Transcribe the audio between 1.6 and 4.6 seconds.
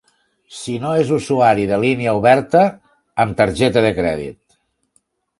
de línia oberta, amb targeta de crèdit.